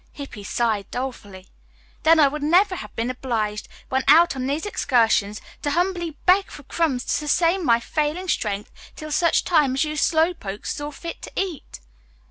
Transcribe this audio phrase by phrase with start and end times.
[0.13, 1.47] Hippy sighed dolefully.
[2.01, 6.49] "Then I would never have been obliged when out on these excursions to humbly beg
[6.49, 10.89] for crumbs to sustain my failing strength till such time as you slow pokes saw
[10.89, 11.81] fit to eat."